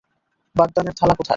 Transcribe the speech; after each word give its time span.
বাগদানের 0.55 0.95
থালা 0.99 1.13
কোথায়? 1.13 1.29